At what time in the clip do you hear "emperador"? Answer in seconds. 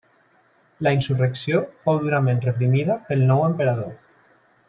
3.51-3.95